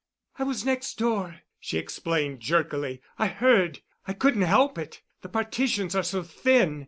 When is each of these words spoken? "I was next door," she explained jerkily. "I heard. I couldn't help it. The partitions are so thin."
"I 0.39 0.43
was 0.45 0.65
next 0.65 0.97
door," 0.97 1.41
she 1.59 1.77
explained 1.77 2.39
jerkily. 2.39 3.03
"I 3.19 3.27
heard. 3.27 3.81
I 4.07 4.13
couldn't 4.13 4.41
help 4.41 4.79
it. 4.79 5.03
The 5.21 5.29
partitions 5.29 5.95
are 5.95 6.01
so 6.01 6.23
thin." 6.23 6.79